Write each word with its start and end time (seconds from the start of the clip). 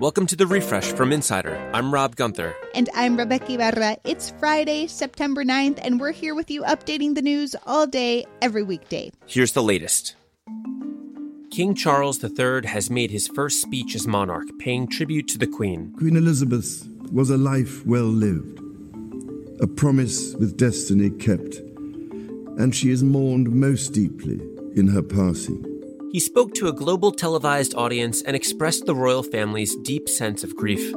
Welcome 0.00 0.28
to 0.28 0.36
the 0.36 0.46
refresh 0.46 0.92
from 0.92 1.12
Insider. 1.12 1.56
I'm 1.74 1.92
Rob 1.92 2.14
Gunther. 2.14 2.54
And 2.72 2.88
I'm 2.94 3.16
Rebeca 3.16 3.50
Ibarra. 3.50 3.96
It's 4.04 4.30
Friday, 4.38 4.86
September 4.86 5.42
9th, 5.44 5.80
and 5.82 5.98
we're 5.98 6.12
here 6.12 6.36
with 6.36 6.52
you 6.52 6.62
updating 6.62 7.16
the 7.16 7.22
news 7.22 7.56
all 7.66 7.84
day, 7.84 8.24
every 8.40 8.62
weekday. 8.62 9.10
Here's 9.26 9.54
the 9.54 9.62
latest 9.62 10.14
King 11.50 11.74
Charles 11.74 12.22
III 12.22 12.68
has 12.68 12.90
made 12.90 13.10
his 13.10 13.26
first 13.26 13.60
speech 13.60 13.96
as 13.96 14.06
monarch, 14.06 14.46
paying 14.60 14.86
tribute 14.86 15.26
to 15.28 15.38
the 15.38 15.48
Queen. 15.48 15.92
Queen 15.98 16.16
Elizabeth 16.16 16.86
was 17.10 17.28
a 17.30 17.36
life 17.36 17.84
well 17.84 18.04
lived, 18.04 18.60
a 19.60 19.66
promise 19.66 20.32
with 20.34 20.56
destiny 20.56 21.10
kept, 21.10 21.56
and 21.56 22.72
she 22.72 22.90
is 22.90 23.02
mourned 23.02 23.50
most 23.50 23.88
deeply 23.88 24.40
in 24.76 24.86
her 24.86 25.02
passing. 25.02 25.77
He 26.10 26.20
spoke 26.20 26.54
to 26.54 26.68
a 26.68 26.72
global 26.72 27.12
televised 27.12 27.74
audience 27.74 28.22
and 28.22 28.34
expressed 28.34 28.86
the 28.86 28.94
royal 28.94 29.22
family's 29.22 29.76
deep 29.76 30.08
sense 30.08 30.42
of 30.42 30.56
grief. 30.56 30.94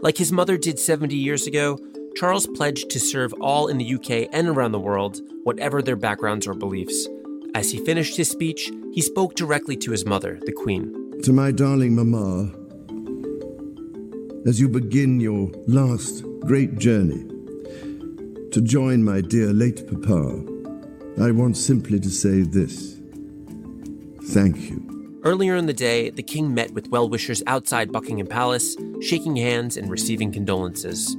Like 0.00 0.16
his 0.16 0.30
mother 0.30 0.56
did 0.56 0.78
70 0.78 1.16
years 1.16 1.48
ago, 1.48 1.80
Charles 2.14 2.46
pledged 2.46 2.88
to 2.90 3.00
serve 3.00 3.34
all 3.40 3.66
in 3.66 3.78
the 3.78 3.94
UK 3.94 4.28
and 4.32 4.46
around 4.46 4.70
the 4.70 4.78
world, 4.78 5.20
whatever 5.42 5.82
their 5.82 5.96
backgrounds 5.96 6.46
or 6.46 6.54
beliefs. 6.54 7.08
As 7.56 7.72
he 7.72 7.84
finished 7.84 8.16
his 8.16 8.30
speech, 8.30 8.70
he 8.92 9.02
spoke 9.02 9.34
directly 9.34 9.76
to 9.78 9.90
his 9.90 10.06
mother, 10.06 10.38
the 10.46 10.52
Queen. 10.52 11.20
To 11.22 11.32
my 11.32 11.50
darling 11.50 11.96
Mamma, 11.96 12.52
as 14.46 14.60
you 14.60 14.68
begin 14.68 15.18
your 15.18 15.50
last 15.66 16.24
great 16.46 16.78
journey 16.78 17.26
to 18.52 18.60
join 18.60 19.02
my 19.02 19.22
dear 19.22 19.52
late 19.52 19.84
Papa, 19.88 20.44
I 21.20 21.32
want 21.32 21.56
simply 21.56 21.98
to 21.98 22.10
say 22.10 22.42
this. 22.42 23.01
Thank 24.32 24.70
you. 24.70 25.20
Earlier 25.24 25.56
in 25.56 25.66
the 25.66 25.74
day, 25.74 26.08
the 26.08 26.22
king 26.22 26.54
met 26.54 26.72
with 26.72 26.88
well 26.88 27.08
wishers 27.08 27.42
outside 27.46 27.92
Buckingham 27.92 28.26
Palace, 28.26 28.76
shaking 29.02 29.36
hands 29.36 29.76
and 29.76 29.90
receiving 29.90 30.32
condolences. 30.32 31.16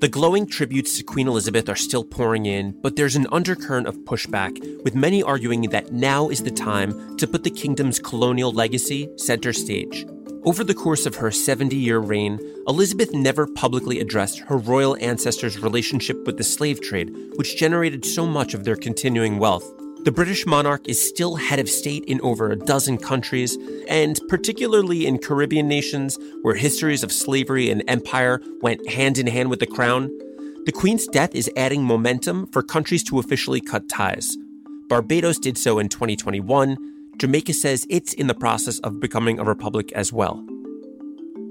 The 0.00 0.08
glowing 0.08 0.46
tributes 0.46 0.96
to 0.96 1.02
Queen 1.02 1.28
Elizabeth 1.28 1.68
are 1.68 1.76
still 1.76 2.02
pouring 2.02 2.46
in, 2.46 2.72
but 2.80 2.96
there's 2.96 3.14
an 3.14 3.26
undercurrent 3.30 3.86
of 3.86 3.98
pushback, 3.98 4.58
with 4.82 4.94
many 4.94 5.22
arguing 5.22 5.68
that 5.68 5.92
now 5.92 6.30
is 6.30 6.42
the 6.42 6.50
time 6.50 7.18
to 7.18 7.26
put 7.26 7.44
the 7.44 7.50
kingdom's 7.50 7.98
colonial 7.98 8.50
legacy 8.50 9.10
center 9.18 9.52
stage. 9.52 10.06
Over 10.46 10.64
the 10.64 10.72
course 10.72 11.04
of 11.04 11.16
her 11.16 11.30
70 11.30 11.76
year 11.76 11.98
reign, 11.98 12.40
Elizabeth 12.66 13.12
never 13.12 13.46
publicly 13.46 14.00
addressed 14.00 14.38
her 14.38 14.56
royal 14.56 14.96
ancestors' 14.96 15.58
relationship 15.58 16.24
with 16.24 16.38
the 16.38 16.44
slave 16.44 16.80
trade, 16.80 17.14
which 17.36 17.58
generated 17.58 18.06
so 18.06 18.24
much 18.26 18.54
of 18.54 18.64
their 18.64 18.76
continuing 18.76 19.38
wealth. 19.38 19.70
The 20.02 20.12
British 20.12 20.46
monarch 20.46 20.88
is 20.88 20.98
still 21.06 21.36
head 21.36 21.58
of 21.58 21.68
state 21.68 22.04
in 22.06 22.22
over 22.22 22.50
a 22.50 22.56
dozen 22.56 22.96
countries, 22.96 23.58
and 23.86 24.18
particularly 24.28 25.06
in 25.06 25.18
Caribbean 25.18 25.68
nations 25.68 26.18
where 26.40 26.54
histories 26.54 27.02
of 27.02 27.12
slavery 27.12 27.68
and 27.68 27.84
empire 27.86 28.40
went 28.62 28.88
hand 28.88 29.18
in 29.18 29.26
hand 29.26 29.50
with 29.50 29.60
the 29.60 29.66
crown. 29.66 30.08
The 30.64 30.72
Queen's 30.72 31.06
death 31.06 31.34
is 31.34 31.50
adding 31.54 31.84
momentum 31.84 32.46
for 32.46 32.62
countries 32.62 33.04
to 33.04 33.18
officially 33.18 33.60
cut 33.60 33.90
ties. 33.90 34.38
Barbados 34.88 35.38
did 35.38 35.58
so 35.58 35.78
in 35.78 35.90
2021. 35.90 36.78
Jamaica 37.18 37.52
says 37.52 37.86
it's 37.90 38.14
in 38.14 38.26
the 38.26 38.34
process 38.34 38.78
of 38.78 39.00
becoming 39.00 39.38
a 39.38 39.44
republic 39.44 39.92
as 39.92 40.14
well. 40.14 40.42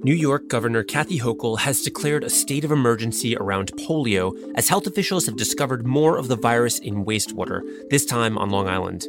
New 0.02 0.14
York 0.14 0.48
Governor 0.48 0.82
Kathy 0.82 1.20
Hochul 1.20 1.60
has 1.60 1.82
declared 1.82 2.24
a 2.24 2.30
state 2.30 2.64
of 2.64 2.72
emergency 2.72 3.36
around 3.36 3.74
polio 3.74 4.34
as 4.56 4.70
health 4.70 4.88
officials 4.88 5.26
have 5.26 5.36
discovered 5.36 5.86
more 5.86 6.18
of 6.18 6.30
the 6.30 6.38
virus 6.38 6.80
in 6.80 7.04
wastewater, 7.04 7.62
this 7.90 8.06
time 8.06 8.38
on 8.38 8.50
Long 8.50 8.70
Island. 8.70 9.06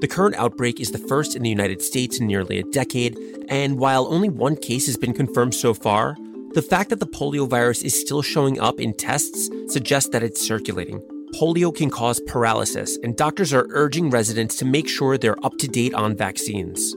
The 0.00 0.08
current 0.08 0.34
outbreak 0.34 0.80
is 0.80 0.90
the 0.90 0.98
first 0.98 1.36
in 1.36 1.44
the 1.44 1.48
United 1.48 1.80
States 1.80 2.18
in 2.18 2.26
nearly 2.26 2.58
a 2.58 2.64
decade, 2.64 3.16
and 3.48 3.78
while 3.78 4.12
only 4.12 4.28
one 4.28 4.56
case 4.56 4.86
has 4.86 4.96
been 4.96 5.14
confirmed 5.14 5.54
so 5.54 5.74
far, 5.74 6.16
the 6.54 6.62
fact 6.62 6.90
that 6.90 6.98
the 6.98 7.06
polio 7.06 7.48
virus 7.48 7.82
is 7.82 7.98
still 7.98 8.20
showing 8.20 8.58
up 8.58 8.80
in 8.80 8.94
tests 8.94 9.48
suggests 9.68 10.10
that 10.10 10.24
it's 10.24 10.40
circulating. 10.44 11.00
Polio 11.40 11.72
can 11.72 11.88
cause 11.88 12.20
paralysis, 12.26 12.98
and 13.04 13.16
doctors 13.16 13.52
are 13.52 13.68
urging 13.70 14.10
residents 14.10 14.56
to 14.56 14.64
make 14.64 14.88
sure 14.88 15.16
they're 15.16 15.46
up 15.46 15.56
to 15.58 15.68
date 15.68 15.94
on 15.94 16.16
vaccines. 16.16 16.96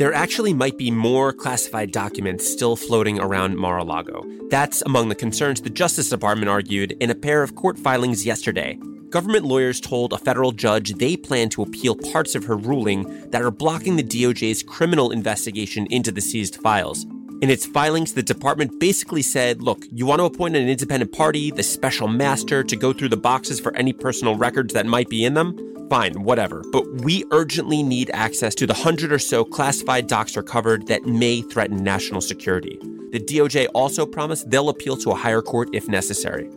There 0.00 0.14
actually 0.14 0.54
might 0.54 0.78
be 0.78 0.90
more 0.90 1.30
classified 1.30 1.92
documents 1.92 2.50
still 2.50 2.74
floating 2.74 3.20
around 3.20 3.58
Mar 3.58 3.76
a 3.76 3.84
Lago. 3.84 4.24
That's 4.48 4.80
among 4.86 5.10
the 5.10 5.14
concerns 5.14 5.60
the 5.60 5.68
Justice 5.68 6.08
Department 6.08 6.48
argued 6.48 6.92
in 7.00 7.10
a 7.10 7.14
pair 7.14 7.42
of 7.42 7.54
court 7.54 7.78
filings 7.78 8.24
yesterday. 8.24 8.78
Government 9.10 9.44
lawyers 9.44 9.78
told 9.78 10.14
a 10.14 10.18
federal 10.18 10.52
judge 10.52 10.94
they 10.94 11.18
plan 11.18 11.50
to 11.50 11.60
appeal 11.60 11.96
parts 11.96 12.34
of 12.34 12.44
her 12.44 12.56
ruling 12.56 13.28
that 13.28 13.42
are 13.42 13.50
blocking 13.50 13.96
the 13.96 14.02
DOJ's 14.02 14.62
criminal 14.62 15.10
investigation 15.10 15.86
into 15.90 16.10
the 16.10 16.22
seized 16.22 16.56
files. 16.62 17.04
In 17.42 17.50
its 17.50 17.66
filings, 17.66 18.14
the 18.14 18.22
department 18.22 18.80
basically 18.80 19.20
said 19.20 19.60
look, 19.60 19.84
you 19.92 20.06
want 20.06 20.20
to 20.20 20.24
appoint 20.24 20.56
an 20.56 20.66
independent 20.66 21.12
party, 21.12 21.50
the 21.50 21.62
special 21.62 22.08
master, 22.08 22.64
to 22.64 22.74
go 22.74 22.94
through 22.94 23.10
the 23.10 23.18
boxes 23.18 23.60
for 23.60 23.76
any 23.76 23.92
personal 23.92 24.34
records 24.34 24.72
that 24.72 24.86
might 24.86 25.10
be 25.10 25.26
in 25.26 25.34
them? 25.34 25.54
Fine, 25.90 26.22
whatever. 26.22 26.62
But 26.70 27.02
we 27.02 27.24
urgently 27.32 27.82
need 27.82 28.10
access 28.14 28.54
to 28.54 28.66
the 28.66 28.74
hundred 28.74 29.12
or 29.12 29.18
so 29.18 29.44
classified 29.44 30.06
docs 30.06 30.36
recovered 30.36 30.86
that 30.86 31.04
may 31.04 31.42
threaten 31.42 31.82
national 31.82 32.20
security. 32.20 32.78
The 33.10 33.18
DOJ 33.18 33.66
also 33.74 34.06
promised 34.06 34.48
they'll 34.50 34.68
appeal 34.68 34.96
to 34.98 35.10
a 35.10 35.16
higher 35.16 35.42
court 35.42 35.68
if 35.72 35.88
necessary. 35.88 36.48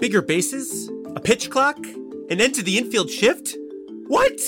Bigger 0.00 0.20
bases? 0.20 0.90
A 1.14 1.20
pitch 1.20 1.48
clock? 1.48 1.78
An 2.28 2.40
end 2.40 2.56
to 2.56 2.64
the 2.64 2.76
infield 2.76 3.08
shift? 3.08 3.56
What? 4.08 4.40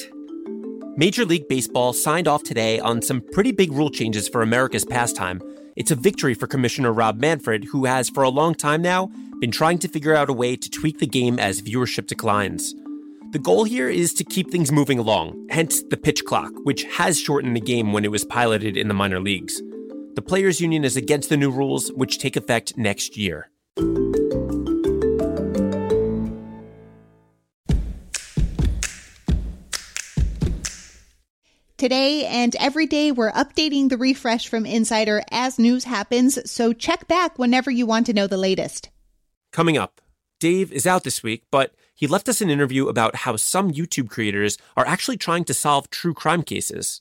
Major 0.97 1.25
League 1.25 1.47
Baseball 1.49 1.93
signed 1.93 2.27
off 2.27 2.43
today 2.43 2.81
on 2.81 3.03
some 3.03 3.21
pretty 3.21 3.53
big 3.53 3.73
rule 3.73 3.91
changes 3.91 4.29
for 4.29 4.43
America's 4.43 4.85
pastime. 4.85 5.41
It's 5.77 5.93
a 5.93 5.97
victory 5.97 6.35
for 6.35 6.49
Commissioner 6.49 6.93
Rob 6.93 7.21
Manfred, 7.21 7.67
who 7.67 7.85
has, 7.85 8.11
for 8.11 8.25
a 8.25 8.29
long 8.29 8.57
time 8.57 8.83
now, 8.83 9.13
been 9.39 9.53
trying 9.53 9.79
to 9.79 9.89
figure 9.89 10.15
out 10.15 10.29
a 10.29 10.33
way 10.33 10.57
to 10.57 10.69
tweak 10.69 10.99
the 10.99 11.07
game 11.07 11.39
as 11.39 11.63
viewership 11.63 12.09
declines. 12.09 12.75
The 13.33 13.39
goal 13.39 13.65
here 13.65 13.89
is 13.89 14.13
to 14.15 14.25
keep 14.25 14.51
things 14.51 14.71
moving 14.71 14.99
along, 14.99 15.47
hence 15.49 15.83
the 15.85 15.97
pitch 15.97 16.23
clock, 16.27 16.53
which 16.65 16.85
has 16.85 17.19
shortened 17.19 17.57
the 17.57 17.63
game 17.63 17.95
when 17.95 18.05
it 18.05 18.11
was 18.11 18.27
piloted 18.27 18.77
in 18.77 18.89
the 18.89 18.95
minor 18.95 19.21
leagues. 19.21 19.63
The 20.17 20.21
Players 20.21 20.61
Union 20.61 20.85
is 20.85 20.99
against 20.99 21.31
the 21.31 21.39
new 21.39 21.51
rules, 21.51 21.91
which 21.93 22.19
take 22.19 22.37
effect 22.37 22.77
next 22.77 23.17
year. 23.17 23.49
Today 31.79 32.27
and 32.27 32.55
every 32.57 32.85
day, 32.85 33.13
we're 33.13 33.33
updating 33.33 33.89
the 33.89 33.97
refresh 33.97 34.47
from 34.47 34.67
Insider 34.67 35.23
as 35.31 35.59
news 35.59 35.85
happens, 35.85 36.39
so 36.51 36.75
check 36.75 37.09
back 37.09 37.39
whenever 37.39 37.71
you 37.71 37.87
want 37.87 38.05
to 38.05 38.13
know 38.13 38.27
the 38.27 38.37
latest. 38.37 38.91
Coming 39.53 39.79
up, 39.79 40.02
Dave 40.43 40.73
is 40.73 40.89
out 40.89 41.05
this 41.05 41.23
week, 41.23 41.45
but 41.53 41.73
he 41.95 42.09
left 42.09 42.29
us 42.29 42.41
an 42.41 42.51
interview 42.51 42.89
about 42.89 43.15
how 43.15 43.37
some 43.37 43.71
YouTube 43.71 44.11
creators 44.11 44.59
are 44.77 44.85
actually 44.85 45.17
trying 45.17 45.45
to 45.45 45.55
solve 45.55 45.89
true 45.89 46.13
crime 46.13 46.43
cases. 46.43 47.01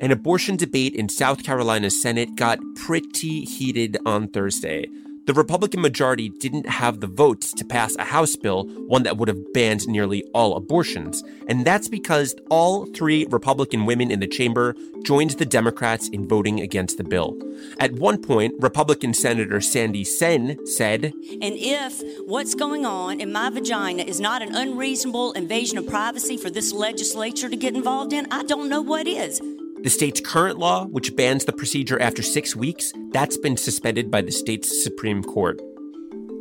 An 0.00 0.10
abortion 0.10 0.56
debate 0.56 0.96
in 0.96 1.08
South 1.08 1.44
Carolina's 1.44 2.02
Senate 2.02 2.34
got 2.34 2.58
pretty 2.74 3.44
heated 3.44 3.96
on 4.04 4.26
Thursday. 4.26 4.88
The 5.26 5.32
Republican 5.32 5.80
majority 5.80 6.28
didn't 6.28 6.68
have 6.68 7.00
the 7.00 7.06
votes 7.06 7.54
to 7.54 7.64
pass 7.64 7.96
a 7.96 8.04
House 8.04 8.36
bill, 8.36 8.64
one 8.88 9.04
that 9.04 9.16
would 9.16 9.28
have 9.28 9.54
banned 9.54 9.88
nearly 9.88 10.22
all 10.34 10.54
abortions. 10.54 11.24
And 11.48 11.64
that's 11.64 11.88
because 11.88 12.34
all 12.50 12.84
three 12.84 13.26
Republican 13.30 13.86
women 13.86 14.10
in 14.10 14.20
the 14.20 14.26
chamber 14.26 14.76
joined 15.02 15.30
the 15.30 15.46
Democrats 15.46 16.08
in 16.08 16.28
voting 16.28 16.60
against 16.60 16.98
the 16.98 17.04
bill. 17.04 17.38
At 17.80 17.92
one 17.92 18.20
point, 18.20 18.54
Republican 18.58 19.14
Senator 19.14 19.62
Sandy 19.62 20.04
Senn 20.04 20.58
said, 20.66 21.04
And 21.04 21.54
if 21.56 22.02
what's 22.26 22.54
going 22.54 22.84
on 22.84 23.18
in 23.18 23.32
my 23.32 23.48
vagina 23.48 24.02
is 24.02 24.20
not 24.20 24.42
an 24.42 24.54
unreasonable 24.54 25.32
invasion 25.32 25.78
of 25.78 25.86
privacy 25.86 26.36
for 26.36 26.50
this 26.50 26.70
legislature 26.70 27.48
to 27.48 27.56
get 27.56 27.74
involved 27.74 28.12
in, 28.12 28.26
I 28.30 28.42
don't 28.42 28.68
know 28.68 28.82
what 28.82 29.06
is. 29.06 29.40
The 29.84 29.90
state's 29.90 30.18
current 30.18 30.58
law, 30.58 30.86
which 30.86 31.14
bans 31.14 31.44
the 31.44 31.52
procedure 31.52 32.00
after 32.00 32.22
six 32.22 32.56
weeks, 32.56 32.90
that's 33.12 33.36
been 33.36 33.58
suspended 33.58 34.10
by 34.10 34.22
the 34.22 34.32
state's 34.32 34.82
Supreme 34.82 35.22
Court. 35.22 35.60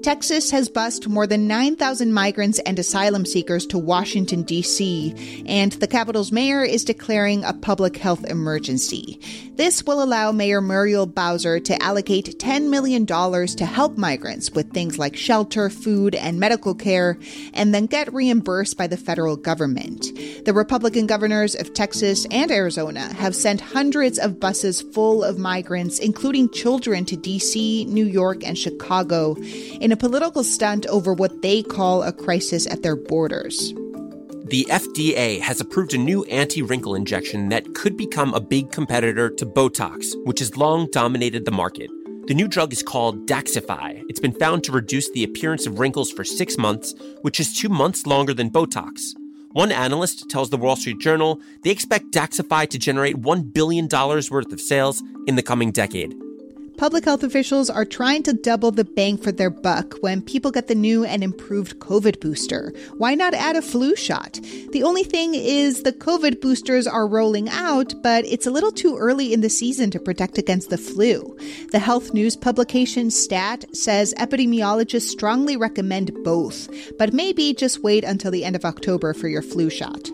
Texas 0.03 0.51
has 0.51 0.67
bused 0.67 1.07
more 1.07 1.25
than 1.25 1.47
9,000 1.47 2.11
migrants 2.11 2.59
and 2.59 2.77
asylum 2.77 3.25
seekers 3.25 3.65
to 3.67 3.77
Washington, 3.77 4.43
D.C., 4.43 5.45
and 5.47 5.71
the 5.71 5.87
capital's 5.87 6.29
mayor 6.29 6.61
is 6.61 6.83
declaring 6.83 7.45
a 7.45 7.53
public 7.53 7.95
health 7.95 8.25
emergency. 8.25 9.17
This 9.55 9.85
will 9.85 10.03
allow 10.03 10.33
Mayor 10.33 10.59
Muriel 10.59 11.05
Bowser 11.05 11.61
to 11.61 11.81
allocate 11.81 12.37
$10 12.37 12.69
million 12.69 13.05
to 13.05 13.65
help 13.65 13.97
migrants 13.97 14.51
with 14.51 14.73
things 14.73 14.99
like 14.99 15.15
shelter, 15.15 15.69
food, 15.69 16.15
and 16.15 16.37
medical 16.37 16.75
care, 16.75 17.17
and 17.53 17.73
then 17.73 17.85
get 17.85 18.13
reimbursed 18.13 18.75
by 18.77 18.87
the 18.87 18.97
federal 18.97 19.37
government. 19.37 20.07
The 20.43 20.53
Republican 20.53 21.07
governors 21.07 21.55
of 21.55 21.73
Texas 21.73 22.25
and 22.29 22.51
Arizona 22.51 23.13
have 23.13 23.37
sent 23.37 23.61
hundreds 23.61 24.19
of 24.19 24.37
buses 24.37 24.81
full 24.81 25.23
of 25.23 25.37
migrants, 25.37 25.97
including 25.99 26.49
children, 26.49 27.05
to 27.05 27.15
D.C., 27.15 27.85
New 27.85 28.05
York, 28.05 28.45
and 28.45 28.57
Chicago 28.57 29.35
in 29.79 29.92
a 29.93 29.97
political 29.97 30.43
stunt 30.43 30.87
over 30.87 31.13
what 31.13 31.43
they 31.43 31.61
call 31.61 32.01
a 32.01 32.11
crisis 32.11 32.65
at 32.65 32.81
their 32.81 32.95
borders. 32.95 33.73
The 34.45 34.65
FDA 34.67 35.39
has 35.39 35.61
approved 35.61 35.93
a 35.93 35.99
new 35.99 36.23
anti 36.25 36.63
wrinkle 36.63 36.95
injection 36.95 37.49
that 37.49 37.75
could 37.75 37.95
become 37.95 38.33
a 38.33 38.41
big 38.41 38.71
competitor 38.71 39.29
to 39.29 39.45
Botox, 39.45 40.13
which 40.25 40.39
has 40.39 40.57
long 40.57 40.89
dominated 40.91 41.45
the 41.45 41.51
market. 41.51 41.91
The 42.25 42.33
new 42.33 42.47
drug 42.47 42.73
is 42.73 42.81
called 42.81 43.27
Daxxify. 43.27 44.03
It's 44.09 44.19
been 44.19 44.33
found 44.33 44.63
to 44.63 44.71
reduce 44.71 45.11
the 45.11 45.23
appearance 45.23 45.67
of 45.67 45.77
wrinkles 45.77 46.11
for 46.11 46.23
six 46.23 46.57
months, 46.57 46.95
which 47.21 47.39
is 47.39 47.55
two 47.55 47.69
months 47.69 48.07
longer 48.07 48.33
than 48.33 48.49
Botox. 48.49 49.13
One 49.51 49.71
analyst 49.71 50.27
tells 50.27 50.49
the 50.49 50.57
Wall 50.57 50.75
Street 50.75 50.99
Journal 50.99 51.39
they 51.63 51.69
expect 51.69 52.11
Daxxify 52.11 52.67
to 52.69 52.79
generate 52.79 53.17
$1 53.17 53.53
billion 53.53 53.87
worth 53.87 54.51
of 54.51 54.59
sales 54.59 55.03
in 55.27 55.35
the 55.35 55.43
coming 55.43 55.71
decade. 55.71 56.15
Public 56.83 57.05
health 57.05 57.23
officials 57.23 57.69
are 57.69 57.85
trying 57.85 58.23
to 58.23 58.33
double 58.33 58.69
the 58.69 58.83
bang 58.83 59.15
for 59.15 59.31
their 59.31 59.49
buck 59.49 59.93
when 60.01 60.21
people 60.21 60.51
get 60.51 60.67
the 60.67 60.75
new 60.75 61.05
and 61.05 61.23
improved 61.23 61.79
COVID 61.79 62.19
booster. 62.19 62.73
Why 62.97 63.15
not 63.15 63.33
add 63.33 63.55
a 63.55 63.61
flu 63.61 63.95
shot? 63.95 64.33
The 64.73 64.83
only 64.83 65.05
thing 65.05 65.33
is 65.33 65.83
the 65.83 65.93
COVID 65.93 66.41
boosters 66.41 66.85
are 66.85 67.07
rolling 67.07 67.47
out, 67.47 67.93
but 68.03 68.25
it's 68.25 68.47
a 68.47 68.51
little 68.51 68.73
too 68.73 68.97
early 68.97 69.31
in 69.31 69.39
the 69.39 69.49
season 69.49 69.91
to 69.91 69.99
protect 70.01 70.37
against 70.37 70.71
the 70.71 70.77
flu. 70.77 71.37
The 71.71 71.79
health 71.79 72.13
news 72.13 72.35
publication 72.35 73.11
Stat 73.11 73.63
says 73.73 74.13
epidemiologists 74.17 75.07
strongly 75.07 75.55
recommend 75.55 76.11
both, 76.25 76.67
but 76.97 77.13
maybe 77.13 77.53
just 77.53 77.81
wait 77.81 78.03
until 78.03 78.29
the 78.31 78.43
end 78.43 78.57
of 78.57 78.65
October 78.65 79.13
for 79.13 79.29
your 79.29 79.41
flu 79.41 79.69
shot. 79.69 80.09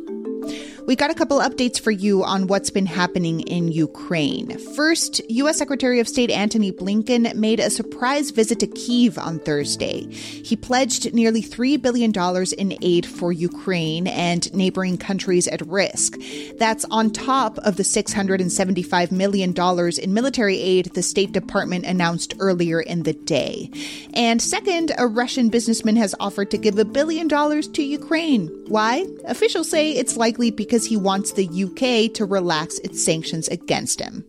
We 0.89 0.95
got 0.95 1.11
a 1.11 1.13
couple 1.13 1.37
updates 1.37 1.79
for 1.79 1.91
you 1.91 2.23
on 2.23 2.47
what's 2.47 2.71
been 2.71 2.87
happening 2.87 3.41
in 3.41 3.67
Ukraine. 3.67 4.57
First, 4.73 5.21
U.S. 5.29 5.59
Secretary 5.59 5.99
of 5.99 6.07
State 6.07 6.31
Antony 6.31 6.71
Blinken 6.71 7.31
made 7.35 7.59
a 7.59 7.69
surprise 7.69 8.31
visit 8.31 8.59
to 8.61 8.65
Kiev 8.65 9.19
on 9.19 9.37
Thursday. 9.37 10.11
He 10.11 10.55
pledged 10.55 11.13
nearly 11.13 11.43
$3 11.43 11.79
billion 11.79 12.11
in 12.57 12.83
aid 12.83 13.05
for 13.05 13.31
Ukraine 13.31 14.07
and 14.07 14.51
neighboring 14.51 14.97
countries 14.97 15.47
at 15.47 15.61
risk. 15.67 16.15
That's 16.57 16.85
on 16.85 17.11
top 17.11 17.59
of 17.59 17.75
the 17.75 17.83
$675 17.83 19.11
million 19.11 19.53
in 20.01 20.13
military 20.15 20.59
aid 20.59 20.87
the 20.95 21.03
State 21.03 21.33
Department 21.33 21.85
announced 21.85 22.33
earlier 22.39 22.81
in 22.81 23.03
the 23.03 23.13
day. 23.13 23.69
And 24.15 24.41
second, 24.41 24.93
a 24.97 25.05
Russian 25.05 25.49
businessman 25.49 25.97
has 25.97 26.15
offered 26.19 26.49
to 26.49 26.57
give 26.57 26.79
a 26.79 26.83
billion 26.85 27.27
dollars 27.27 27.67
to 27.67 27.83
Ukraine. 27.83 28.47
Why? 28.67 29.05
Officials 29.25 29.69
say 29.69 29.91
it's 29.91 30.17
likely 30.17 30.49
because 30.49 30.78
he 30.85 30.97
wants 30.97 31.31
the 31.33 31.47
UK 31.47 32.13
to 32.15 32.25
relax 32.25 32.79
its 32.79 33.03
sanctions 33.03 33.47
against 33.47 33.99
him. 33.99 34.25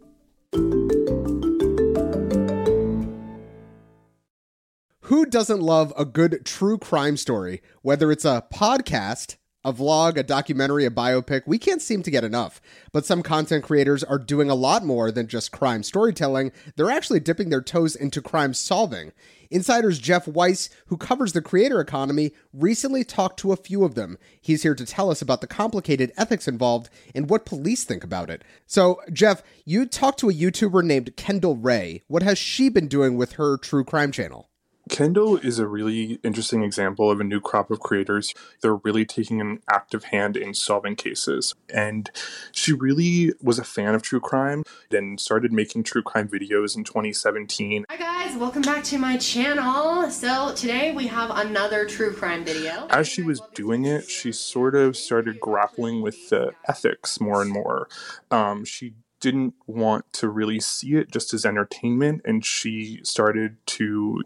Who 5.10 5.26
doesn't 5.26 5.60
love 5.60 5.92
a 5.96 6.04
good 6.04 6.44
true 6.44 6.78
crime 6.78 7.16
story? 7.16 7.62
Whether 7.82 8.12
it's 8.12 8.24
a 8.24 8.44
podcast, 8.52 9.36
a 9.64 9.72
vlog, 9.72 10.16
a 10.16 10.22
documentary, 10.22 10.84
a 10.84 10.90
biopic, 10.90 11.42
we 11.46 11.58
can't 11.58 11.82
seem 11.82 12.02
to 12.02 12.10
get 12.10 12.24
enough. 12.24 12.60
But 12.92 13.04
some 13.04 13.22
content 13.22 13.64
creators 13.64 14.02
are 14.02 14.18
doing 14.18 14.50
a 14.50 14.54
lot 14.54 14.84
more 14.84 15.10
than 15.10 15.26
just 15.26 15.52
crime 15.52 15.82
storytelling. 15.82 16.52
They're 16.76 16.90
actually 16.90 17.20
dipping 17.20 17.50
their 17.50 17.62
toes 17.62 17.94
into 17.94 18.22
crime 18.22 18.54
solving. 18.54 19.12
Insider's 19.50 19.98
Jeff 19.98 20.28
Weiss, 20.28 20.70
who 20.86 20.96
covers 20.96 21.32
the 21.32 21.42
creator 21.42 21.80
economy, 21.80 22.32
recently 22.52 23.02
talked 23.02 23.40
to 23.40 23.52
a 23.52 23.56
few 23.56 23.84
of 23.84 23.96
them. 23.96 24.16
He's 24.40 24.62
here 24.62 24.76
to 24.76 24.86
tell 24.86 25.10
us 25.10 25.20
about 25.20 25.40
the 25.40 25.48
complicated 25.48 26.12
ethics 26.16 26.46
involved 26.46 26.88
and 27.14 27.28
what 27.28 27.46
police 27.46 27.82
think 27.82 28.04
about 28.04 28.30
it. 28.30 28.44
So, 28.66 29.00
Jeff, 29.12 29.42
you 29.64 29.86
talked 29.86 30.20
to 30.20 30.30
a 30.30 30.34
YouTuber 30.34 30.84
named 30.84 31.16
Kendall 31.16 31.56
Rae. 31.56 32.02
What 32.06 32.22
has 32.22 32.38
she 32.38 32.68
been 32.68 32.86
doing 32.86 33.16
with 33.16 33.32
her 33.32 33.56
true 33.56 33.84
crime 33.84 34.12
channel? 34.12 34.49
Kendall 34.90 35.36
is 35.36 35.60
a 35.60 35.68
really 35.68 36.18
interesting 36.24 36.64
example 36.64 37.12
of 37.12 37.20
a 37.20 37.24
new 37.24 37.40
crop 37.40 37.70
of 37.70 37.78
creators. 37.78 38.34
They're 38.60 38.74
really 38.74 39.04
taking 39.04 39.40
an 39.40 39.60
active 39.70 40.04
hand 40.04 40.36
in 40.36 40.52
solving 40.52 40.96
cases. 40.96 41.54
And 41.72 42.10
she 42.50 42.72
really 42.72 43.32
was 43.40 43.60
a 43.60 43.64
fan 43.64 43.94
of 43.94 44.02
true 44.02 44.18
crime 44.18 44.64
and 44.90 45.20
started 45.20 45.52
making 45.52 45.84
true 45.84 46.02
crime 46.02 46.28
videos 46.28 46.76
in 46.76 46.82
2017. 46.82 47.84
Hi 47.88 47.96
guys, 47.96 48.36
welcome 48.36 48.62
back 48.62 48.82
to 48.84 48.98
my 48.98 49.16
channel. 49.16 50.10
So 50.10 50.52
today 50.54 50.92
we 50.92 51.06
have 51.06 51.30
another 51.30 51.86
true 51.86 52.12
crime 52.12 52.44
video. 52.44 52.88
As 52.90 53.06
she 53.06 53.22
was 53.22 53.40
doing 53.54 53.84
it, 53.84 54.10
she 54.10 54.32
sort 54.32 54.74
of 54.74 54.96
started 54.96 55.38
grappling 55.38 56.02
with 56.02 56.30
the 56.30 56.50
ethics 56.68 57.20
more 57.20 57.42
and 57.42 57.50
more. 57.52 57.88
Um, 58.32 58.64
she 58.64 58.94
didn't 59.20 59.54
want 59.66 60.10
to 60.12 60.28
really 60.28 60.60
see 60.60 60.94
it 60.94 61.10
just 61.10 61.32
as 61.34 61.44
entertainment 61.44 62.22
and 62.24 62.44
she 62.44 63.00
started 63.02 63.56
to 63.66 64.22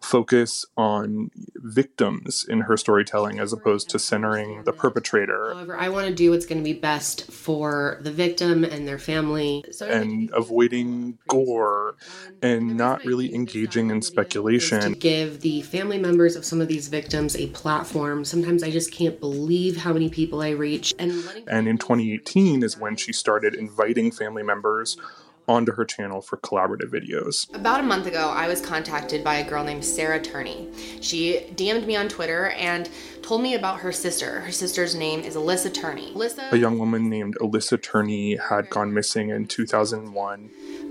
focus 0.00 0.64
on 0.76 1.30
victims 1.56 2.46
in 2.48 2.62
her 2.62 2.76
storytelling 2.76 3.38
as 3.38 3.52
opposed 3.52 3.88
to 3.90 3.98
centering 3.98 4.64
the 4.64 4.72
perpetrator 4.72 5.52
However, 5.54 5.76
I 5.76 5.88
want 5.88 6.08
to 6.08 6.14
do 6.14 6.30
what's 6.30 6.46
going 6.46 6.58
to 6.58 6.64
be 6.64 6.78
best 6.78 7.30
for 7.30 7.98
the 8.00 8.10
victim 8.10 8.64
and 8.64 8.86
their 8.86 8.98
family. 8.98 9.64
So 9.70 9.86
and 9.86 10.30
avoiding 10.32 11.18
gore 11.28 11.96
and 12.42 12.76
not 12.76 13.04
really 13.04 13.34
engaging 13.34 13.90
in 13.90 14.02
speculation. 14.02 14.80
to 14.80 14.90
give 14.94 15.40
the 15.40 15.62
family 15.62 15.98
members 15.98 16.36
of 16.36 16.44
some 16.44 16.60
of 16.60 16.68
these 16.68 16.88
victims 16.88 17.36
a 17.36 17.48
platform. 17.48 18.24
Sometimes 18.24 18.62
I 18.62 18.70
just 18.70 18.92
can't 18.92 19.18
believe 19.20 19.78
how 19.78 19.92
many 19.92 20.08
people 20.08 20.40
I 20.40 20.50
reach. 20.50 20.94
And 20.98 21.12
and 21.46 21.68
in 21.68 21.78
2018 21.78 22.62
is 22.62 22.78
when 22.78 22.96
she 22.96 23.12
started 23.12 23.54
inviting 23.54 24.10
family 24.10 24.37
members 24.42 24.96
onto 25.48 25.72
her 25.72 25.84
channel 25.84 26.20
for 26.20 26.36
collaborative 26.36 26.90
videos 26.90 27.52
About 27.54 27.80
a 27.80 27.82
month 27.82 28.06
ago, 28.06 28.28
I 28.28 28.46
was 28.46 28.60
contacted 28.60 29.24
by 29.24 29.36
a 29.36 29.48
girl 29.48 29.64
named 29.64 29.84
Sarah 29.84 30.20
Turney. 30.20 30.68
She 31.00 31.46
DM'd 31.54 31.86
me 31.86 31.96
on 31.96 32.08
Twitter 32.08 32.50
and 32.50 32.88
told 33.22 33.42
me 33.42 33.54
about 33.54 33.80
her 33.80 33.90
sister. 33.90 34.40
Her 34.40 34.52
sister's 34.52 34.94
name 34.94 35.20
is 35.20 35.36
Alyssa 35.36 35.72
Turney. 35.72 36.12
Alyssa, 36.12 36.52
a 36.52 36.58
young 36.58 36.78
woman 36.78 37.08
named 37.08 37.36
Alyssa 37.40 37.82
Turney 37.82 38.36
had 38.36 38.68
gone 38.68 38.92
missing 38.92 39.30
in 39.30 39.46
2001 39.46 40.50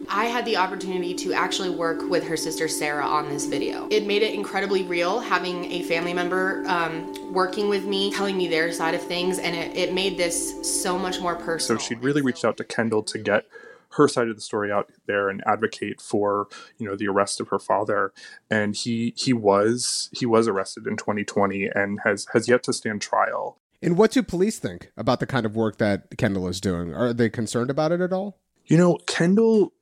I 0.09 0.25
had 0.25 0.45
the 0.45 0.57
opportunity 0.57 1.13
to 1.15 1.33
actually 1.33 1.69
work 1.69 2.09
with 2.09 2.25
her 2.27 2.37
sister 2.37 2.67
Sarah 2.67 3.05
on 3.05 3.29
this 3.29 3.45
video. 3.45 3.87
It 3.89 4.07
made 4.07 4.21
it 4.21 4.33
incredibly 4.33 4.83
real 4.83 5.19
having 5.19 5.65
a 5.71 5.83
family 5.83 6.13
member 6.13 6.63
um, 6.67 7.33
working 7.33 7.69
with 7.69 7.85
me, 7.85 8.11
telling 8.11 8.37
me 8.37 8.47
their 8.47 8.71
side 8.71 8.93
of 8.93 9.01
things, 9.01 9.39
and 9.39 9.55
it, 9.55 9.75
it 9.75 9.93
made 9.93 10.17
this 10.17 10.81
so 10.81 10.97
much 10.97 11.19
more 11.19 11.35
personal. 11.35 11.79
So 11.79 11.87
she'd 11.87 12.03
really 12.03 12.21
reached 12.21 12.45
out 12.45 12.57
to 12.57 12.63
Kendall 12.63 13.03
to 13.03 13.17
get 13.17 13.45
her 13.91 14.07
side 14.07 14.27
of 14.27 14.35
the 14.35 14.41
story 14.41 14.71
out 14.71 14.91
there 15.07 15.29
and 15.29 15.41
advocate 15.45 16.01
for, 16.01 16.47
you 16.77 16.87
know, 16.87 16.95
the 16.95 17.07
arrest 17.07 17.39
of 17.39 17.49
her 17.49 17.59
father. 17.59 18.13
And 18.49 18.75
he 18.75 19.13
he 19.17 19.33
was 19.33 20.09
he 20.13 20.25
was 20.25 20.47
arrested 20.47 20.87
in 20.87 20.97
2020 20.97 21.69
and 21.73 21.99
has 22.03 22.27
has 22.33 22.47
yet 22.47 22.63
to 22.63 22.73
stand 22.73 23.01
trial. 23.01 23.59
And 23.81 23.97
what 23.97 24.11
do 24.11 24.23
police 24.23 24.57
think 24.57 24.91
about 24.97 25.19
the 25.19 25.27
kind 25.27 25.45
of 25.45 25.55
work 25.55 25.77
that 25.77 26.17
Kendall 26.17 26.47
is 26.47 26.59
doing? 26.59 26.93
Are 26.93 27.13
they 27.13 27.29
concerned 27.29 27.69
about 27.69 27.91
it 27.91 28.01
at 28.01 28.11
all? 28.11 28.39
You 28.65 28.77
know, 28.77 28.97
Kendall 29.07 29.73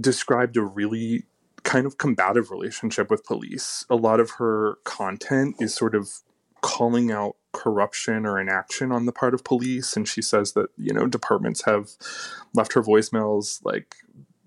described 0.00 0.56
a 0.56 0.62
really 0.62 1.24
kind 1.62 1.86
of 1.86 1.98
combative 1.98 2.50
relationship 2.50 3.10
with 3.10 3.24
police. 3.24 3.84
A 3.88 3.96
lot 3.96 4.20
of 4.20 4.32
her 4.38 4.78
content 4.84 5.56
is 5.60 5.74
sort 5.74 5.94
of 5.94 6.08
calling 6.60 7.10
out 7.10 7.36
corruption 7.52 8.24
or 8.24 8.40
inaction 8.40 8.92
on 8.92 9.04
the 9.04 9.12
part 9.12 9.34
of 9.34 9.44
police 9.44 9.96
and 9.96 10.08
she 10.08 10.22
says 10.22 10.52
that, 10.52 10.68
you 10.76 10.92
know, 10.92 11.06
departments 11.06 11.64
have 11.64 11.90
left 12.54 12.72
her 12.72 12.82
voicemails 12.82 13.60
like 13.64 13.96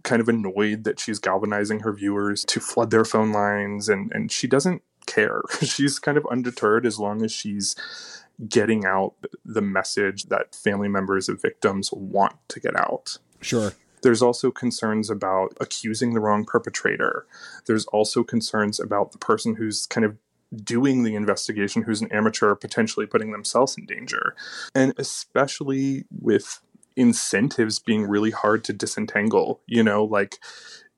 kind 0.03 0.21
of 0.21 0.29
annoyed 0.29 0.83
that 0.83 0.99
she's 0.99 1.19
galvanizing 1.19 1.81
her 1.81 1.93
viewers 1.93 2.43
to 2.45 2.59
flood 2.59 2.91
their 2.91 3.05
phone 3.05 3.31
lines 3.31 3.89
and 3.89 4.11
and 4.13 4.31
she 4.31 4.47
doesn't 4.47 4.81
care. 5.05 5.41
she's 5.61 5.99
kind 5.99 6.17
of 6.17 6.25
undeterred 6.31 6.85
as 6.85 6.99
long 6.99 7.23
as 7.23 7.31
she's 7.31 7.75
getting 8.49 8.85
out 8.85 9.13
the 9.45 9.61
message 9.61 10.25
that 10.25 10.55
family 10.55 10.87
members 10.87 11.29
of 11.29 11.41
victims 11.41 11.89
want 11.91 12.35
to 12.49 12.59
get 12.59 12.75
out. 12.75 13.17
Sure. 13.41 13.73
There's 14.05 14.21
also 14.21 14.51
concerns 14.51 15.09
about 15.09 15.57
accusing 15.59 16.13
the 16.13 16.19
wrong 16.19 16.45
perpetrator. 16.45 17.25
There's 17.65 17.88
also 17.88 18.24
concerns 18.24 18.79
about 18.79 19.13
the 19.13 19.17
person 19.17 19.55
who's 19.55 19.88
kind 19.88 20.05
of 20.05 20.15
doing 20.63 21.01
the 21.01 21.15
investigation 21.15 21.81
who's 21.81 22.03
an 22.03 22.12
amateur 22.12 22.53
potentially 22.53 23.07
putting 23.07 23.31
themselves 23.31 23.75
in 23.79 23.88
danger. 23.88 24.35
And 24.75 24.93
especially 25.00 26.05
with 26.12 26.62
incentives 26.95 27.79
being 27.79 28.03
really 28.03 28.29
hard 28.29 28.63
to 28.65 28.74
disentangle, 28.74 29.62
you 29.65 29.81
know, 29.81 30.03
like 30.03 30.38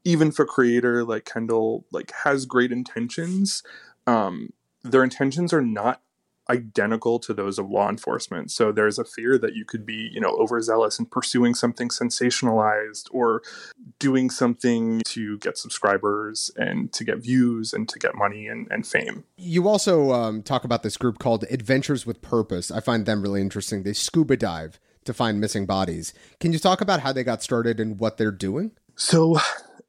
even 0.03 0.33
a 0.37 0.43
creator 0.43 1.05
like 1.05 1.23
Kendall 1.23 1.85
like 1.93 2.11
has 2.25 2.45
great 2.45 2.73
intentions, 2.73 3.63
um, 4.05 4.49
their 4.83 5.05
intentions 5.05 5.53
are 5.53 5.61
not 5.61 6.01
identical 6.49 7.19
to 7.19 7.33
those 7.33 7.59
of 7.59 7.69
law 7.69 7.89
enforcement. 7.89 8.51
So 8.51 8.71
there's 8.71 8.99
a 8.99 9.05
fear 9.05 9.37
that 9.37 9.55
you 9.55 9.65
could 9.65 9.85
be, 9.85 10.09
you 10.13 10.19
know, 10.19 10.29
overzealous 10.29 10.99
in 10.99 11.05
pursuing 11.05 11.53
something 11.53 11.89
sensationalized 11.89 13.07
or 13.11 13.41
doing 13.99 14.29
something 14.29 15.01
to 15.05 15.37
get 15.39 15.57
subscribers 15.57 16.51
and 16.55 16.91
to 16.93 17.03
get 17.03 17.17
views 17.17 17.73
and 17.73 17.87
to 17.89 17.99
get 17.99 18.15
money 18.15 18.47
and, 18.47 18.67
and 18.71 18.85
fame. 18.85 19.23
You 19.37 19.67
also 19.67 20.11
um, 20.11 20.43
talk 20.43 20.63
about 20.63 20.83
this 20.83 20.97
group 20.97 21.19
called 21.19 21.45
Adventures 21.49 22.05
with 22.05 22.21
Purpose. 22.21 22.71
I 22.71 22.79
find 22.79 23.05
them 23.05 23.21
really 23.21 23.41
interesting. 23.41 23.83
They 23.83 23.93
scuba 23.93 24.37
dive 24.37 24.79
to 25.05 25.13
find 25.13 25.39
missing 25.39 25.65
bodies. 25.65 26.13
Can 26.39 26.53
you 26.53 26.59
talk 26.59 26.81
about 26.81 26.99
how 27.01 27.11
they 27.11 27.23
got 27.23 27.41
started 27.41 27.79
and 27.79 27.99
what 27.99 28.17
they're 28.17 28.31
doing? 28.31 28.71
So, 28.95 29.39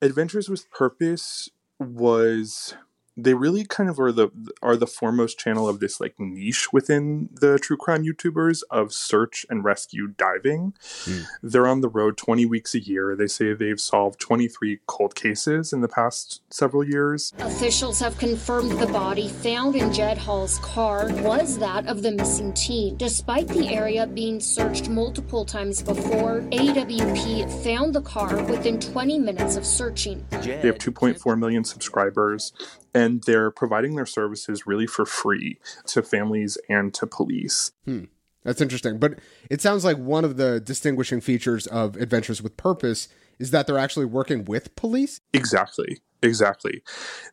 Adventures 0.00 0.48
with 0.48 0.70
Purpose 0.70 1.48
was 1.78 2.74
they 3.18 3.34
really 3.34 3.64
kind 3.64 3.90
of 3.90 3.98
are 3.98 4.12
the 4.12 4.30
are 4.62 4.76
the 4.76 4.86
foremost 4.86 5.38
channel 5.38 5.68
of 5.68 5.80
this 5.80 6.00
like 6.00 6.14
niche 6.18 6.72
within 6.72 7.28
the 7.32 7.58
true 7.58 7.76
crime 7.76 8.04
YouTubers 8.04 8.62
of 8.70 8.92
search 8.92 9.44
and 9.50 9.64
rescue 9.64 10.06
diving. 10.06 10.72
Mm. 11.04 11.26
They're 11.42 11.66
on 11.66 11.80
the 11.80 11.88
road 11.88 12.16
20 12.16 12.46
weeks 12.46 12.76
a 12.76 12.80
year. 12.80 13.16
They 13.16 13.26
say 13.26 13.52
they've 13.52 13.80
solved 13.80 14.20
23 14.20 14.78
cold 14.86 15.16
cases 15.16 15.72
in 15.72 15.80
the 15.80 15.88
past 15.88 16.42
several 16.48 16.84
years. 16.84 17.32
Officials 17.38 17.98
have 17.98 18.16
confirmed 18.18 18.78
the 18.78 18.86
body 18.86 19.28
found 19.28 19.74
in 19.74 19.92
Jed 19.92 20.16
Hall's 20.16 20.60
car 20.60 21.08
was 21.14 21.58
that 21.58 21.86
of 21.86 22.02
the 22.02 22.12
missing 22.12 22.54
teen. 22.54 22.96
Despite 22.98 23.48
the 23.48 23.68
area 23.68 24.06
being 24.06 24.38
searched 24.38 24.88
multiple 24.88 25.44
times 25.44 25.82
before, 25.82 26.42
AWP 26.52 27.64
found 27.64 27.94
the 27.94 28.02
car 28.02 28.40
within 28.44 28.78
20 28.78 29.18
minutes 29.18 29.56
of 29.56 29.66
searching. 29.66 30.24
They 30.30 30.58
have 30.58 30.78
2.4 30.78 31.36
million 31.36 31.64
subscribers 31.64 32.52
and 32.94 33.22
they're 33.24 33.50
providing 33.50 33.96
their 33.96 34.06
services 34.06 34.66
really 34.66 34.86
for 34.86 35.04
free 35.06 35.58
to 35.86 36.02
families 36.02 36.58
and 36.68 36.94
to 36.94 37.06
police. 37.06 37.72
Hmm. 37.84 38.04
That's 38.44 38.60
interesting. 38.60 38.98
But 38.98 39.18
it 39.50 39.60
sounds 39.60 39.84
like 39.84 39.98
one 39.98 40.24
of 40.24 40.36
the 40.36 40.60
distinguishing 40.60 41.20
features 41.20 41.66
of 41.66 41.96
Adventures 41.96 42.42
with 42.42 42.56
Purpose 42.56 43.08
is 43.38 43.50
that 43.50 43.66
they're 43.66 43.78
actually 43.78 44.06
working 44.06 44.44
with 44.44 44.74
police? 44.74 45.20
Exactly. 45.32 46.00
Exactly. 46.22 46.82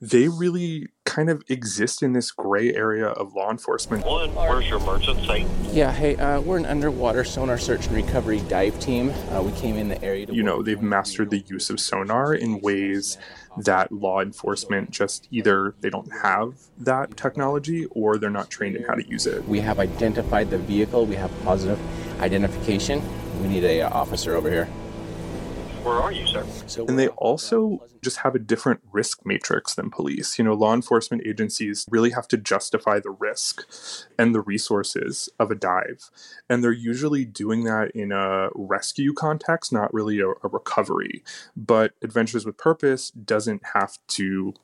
They 0.02 0.28
really 0.28 0.88
kind 1.06 1.30
of 1.30 1.44
exist 1.50 2.04
in 2.04 2.14
this 2.14 2.32
gray 2.32 2.74
area 2.74 3.08
of 3.08 3.34
law 3.34 3.50
enforcement. 3.50 4.06
One, 4.06 4.34
where's 4.36 4.68
your 4.68 4.80
emergency? 4.80 5.46
Yeah, 5.72 5.92
hey, 5.92 6.16
uh, 6.18 6.42
we're 6.42 6.58
an 6.58 6.66
underwater 6.66 7.24
sonar 7.24 7.58
search 7.58 7.88
and 7.88 7.96
recovery 7.96 8.42
dive 8.48 8.80
team. 8.80 9.14
Uh, 9.32 9.42
we 9.42 9.52
came 9.54 9.78
in 9.78 9.88
the 9.88 10.04
area. 10.04 10.26
To 10.26 10.34
You 10.34 10.44
know, 10.44 10.62
they've 10.62 10.82
mastered 10.82 11.30
the 11.30 11.44
use 11.48 11.70
of 11.70 11.80
sonar 11.80 12.34
in 12.34 12.60
ways 12.62 13.18
that 13.58 13.92
law 13.92 14.22
enforcement 14.22 14.92
just 14.92 15.28
either 15.32 15.76
they 15.80 15.90
don't 15.90 16.12
have 16.12 16.56
that 16.78 17.16
technology 17.16 17.86
or 17.92 18.18
they're 18.18 18.30
not 18.30 18.50
trained 18.50 18.76
in 18.76 18.84
how 18.84 18.96
to 18.96 19.08
use 19.08 19.26
it. 19.26 19.48
We 19.48 19.62
have 19.62 19.80
identified 19.80 20.50
the 20.50 20.58
vehicle. 20.58 21.06
We 21.06 21.16
have 21.16 21.32
positive 21.44 21.80
identification. 22.20 23.02
We 23.42 23.48
need 23.48 23.64
a 23.64 23.82
uh, 23.82 23.90
officer 23.90 24.36
over 24.36 24.50
here. 24.50 24.68
Where 25.86 26.02
are 26.02 26.12
you, 26.12 26.26
sir? 26.26 26.44
And 26.88 26.98
they 26.98 27.10
also 27.10 27.80
just 28.02 28.18
have 28.18 28.34
a 28.34 28.40
different 28.40 28.82
risk 28.92 29.24
matrix 29.24 29.76
than 29.76 29.92
police. 29.92 30.40
You 30.40 30.46
know, 30.46 30.56
law 30.56 30.74
enforcement 30.74 31.22
agencies 31.28 31.86
really 31.92 32.10
have 32.10 32.28
to 32.30 32.38
justify 32.38 33.00
the 33.00 33.12
risk 33.12 33.68
and 34.18 34.34
the 34.34 34.42
resources 34.42 35.30
of 35.38 35.52
a 35.52 35.56
dive. 35.56 36.10
And 36.50 36.64
they're 36.64 36.72
usually 36.72 37.24
doing 37.24 37.66
that 37.66 37.92
in 37.92 38.12
a 38.12 38.50
rescue 38.56 39.14
context, 39.14 39.72
not 39.72 39.94
really 39.94 40.20
a, 40.20 40.30
a 40.30 40.48
recovery. 40.52 41.24
But 41.56 41.92
Adventures 42.02 42.48
with 42.48 42.58
Purpose 42.58 43.12
doesn't 43.12 43.62
have 43.76 44.00
to 44.08 44.56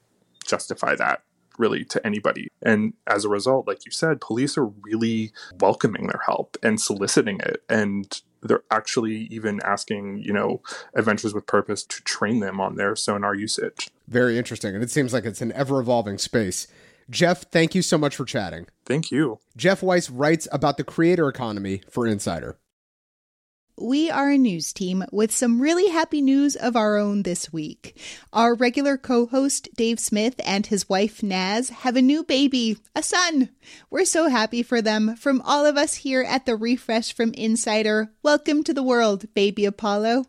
justify 0.43 0.95
that 0.95 1.21
really 1.59 1.85
to 1.85 2.03
anybody. 2.03 2.47
And 2.63 2.93
as 3.05 3.25
a 3.25 3.29
result, 3.29 3.67
like 3.67 3.85
you 3.85 3.91
said, 3.91 4.21
police 4.21 4.57
are 4.57 4.65
really 4.65 5.33
welcoming 5.59 6.07
their 6.07 6.21
help 6.25 6.57
and 6.63 6.81
soliciting 6.81 7.39
it 7.41 7.61
and 7.69 8.21
they're 8.41 8.63
actually 8.71 9.27
even 9.31 9.61
asking, 9.63 10.19
you 10.23 10.33
know, 10.33 10.61
Adventures 10.95 11.33
with 11.33 11.45
Purpose 11.45 11.83
to 11.83 12.01
train 12.03 12.39
them 12.39 12.59
on 12.59 12.75
their 12.75 12.95
sonar 12.95 13.35
usage. 13.35 13.89
Very 14.07 14.37
interesting. 14.37 14.73
And 14.73 14.83
it 14.83 14.91
seems 14.91 15.13
like 15.13 15.25
it's 15.25 15.41
an 15.41 15.51
ever 15.53 15.79
evolving 15.79 16.17
space. 16.17 16.67
Jeff, 17.09 17.43
thank 17.51 17.75
you 17.75 17.81
so 17.81 17.97
much 17.97 18.15
for 18.15 18.25
chatting. 18.25 18.67
Thank 18.85 19.11
you. 19.11 19.39
Jeff 19.57 19.83
Weiss 19.83 20.09
writes 20.09 20.47
about 20.51 20.77
the 20.77 20.83
creator 20.83 21.27
economy 21.27 21.81
for 21.89 22.07
Insider. 22.07 22.57
We 23.81 24.11
are 24.11 24.29
a 24.29 24.37
news 24.37 24.73
team 24.73 25.03
with 25.11 25.31
some 25.31 25.59
really 25.59 25.89
happy 25.89 26.21
news 26.21 26.55
of 26.55 26.75
our 26.75 26.97
own 26.97 27.23
this 27.23 27.51
week. 27.51 27.99
Our 28.31 28.53
regular 28.53 28.95
co 28.95 29.25
host, 29.25 29.69
Dave 29.75 29.99
Smith, 29.99 30.35
and 30.45 30.67
his 30.67 30.87
wife, 30.87 31.23
Naz, 31.23 31.69
have 31.69 31.95
a 31.95 32.01
new 32.01 32.23
baby, 32.23 32.77
a 32.95 33.01
son. 33.01 33.49
We're 33.89 34.05
so 34.05 34.27
happy 34.27 34.61
for 34.61 34.83
them. 34.83 35.15
From 35.15 35.41
all 35.41 35.65
of 35.65 35.77
us 35.77 35.95
here 35.95 36.21
at 36.21 36.45
the 36.45 36.55
Refresh 36.55 37.11
from 37.11 37.33
Insider, 37.33 38.11
welcome 38.21 38.63
to 38.65 38.73
the 38.73 38.83
world, 38.83 39.33
baby 39.33 39.65
Apollo. 39.65 40.25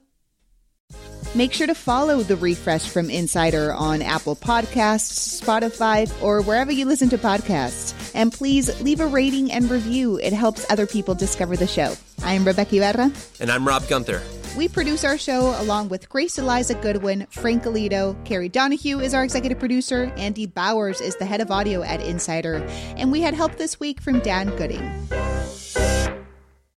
Make 1.35 1.55
sure 1.55 1.67
to 1.67 1.75
follow 1.75 2.23
the 2.23 2.37
Refresh 2.37 2.91
from 2.91 3.09
Insider 3.09 3.73
on 3.73 4.03
Apple 4.03 4.37
Podcasts, 4.37 5.41
Spotify, 5.41 6.13
or 6.23 6.43
wherever 6.43 6.71
you 6.71 6.85
listen 6.85 7.09
to 7.09 7.17
podcasts. 7.17 7.95
And 8.15 8.31
please 8.31 8.83
leave 8.83 9.01
a 9.01 9.07
rating 9.07 9.51
and 9.51 9.71
review. 9.71 10.19
It 10.19 10.35
helps 10.35 10.71
other 10.71 10.87
people 10.87 11.15
discover 11.15 11.57
the 11.57 11.67
show. 11.67 11.95
I'm 12.23 12.45
Rebeca 12.45 12.77
Ibarra. 12.77 13.11
And 13.41 13.51
I'm 13.51 13.67
Rob 13.67 13.89
Gunther. 13.89 14.21
We 14.59 14.69
produce 14.69 15.05
our 15.05 15.17
show 15.17 15.59
along 15.63 15.89
with 15.89 16.11
Grace 16.11 16.39
Eliza 16.39 16.75
Goodwin, 16.75 17.27
Frank 17.31 17.63
Alito, 17.63 18.23
Carrie 18.27 18.51
Donahue 18.51 19.01
is 19.01 19.15
our 19.15 19.25
executive 19.25 19.59
producer, 19.59 20.13
Andy 20.19 20.45
Bowers 20.45 21.01
is 21.01 21.17
the 21.17 21.25
head 21.25 21.41
of 21.41 21.51
audio 21.51 21.83
at 21.83 22.03
Insider, 22.03 22.57
and 22.99 23.11
we 23.11 23.23
had 23.23 23.33
help 23.33 23.57
this 23.57 23.81
week 23.81 24.03
from 24.03 24.21
Dan 24.21 24.55
Gooding. 24.57 24.83